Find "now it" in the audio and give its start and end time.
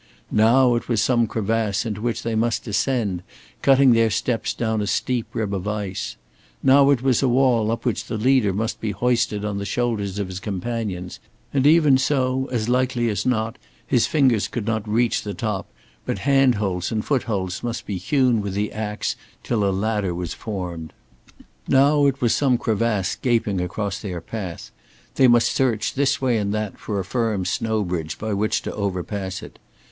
0.33-0.89, 6.63-7.03, 21.67-22.21